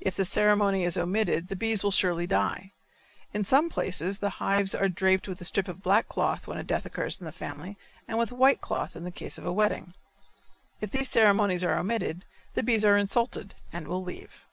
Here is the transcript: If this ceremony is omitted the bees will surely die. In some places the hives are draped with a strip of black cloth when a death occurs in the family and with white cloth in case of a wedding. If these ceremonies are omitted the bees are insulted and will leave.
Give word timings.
If 0.00 0.14
this 0.14 0.28
ceremony 0.28 0.84
is 0.84 0.96
omitted 0.96 1.48
the 1.48 1.56
bees 1.56 1.82
will 1.82 1.90
surely 1.90 2.28
die. 2.28 2.70
In 3.34 3.44
some 3.44 3.68
places 3.68 4.20
the 4.20 4.30
hives 4.38 4.72
are 4.72 4.88
draped 4.88 5.26
with 5.26 5.40
a 5.40 5.44
strip 5.44 5.66
of 5.66 5.82
black 5.82 6.06
cloth 6.08 6.46
when 6.46 6.58
a 6.58 6.62
death 6.62 6.86
occurs 6.86 7.18
in 7.18 7.26
the 7.26 7.32
family 7.32 7.76
and 8.06 8.20
with 8.20 8.30
white 8.30 8.60
cloth 8.60 8.94
in 8.94 9.10
case 9.10 9.36
of 9.36 9.44
a 9.44 9.52
wedding. 9.52 9.94
If 10.80 10.92
these 10.92 11.10
ceremonies 11.10 11.64
are 11.64 11.76
omitted 11.76 12.24
the 12.54 12.62
bees 12.62 12.84
are 12.84 12.96
insulted 12.96 13.56
and 13.72 13.88
will 13.88 14.04
leave. 14.04 14.44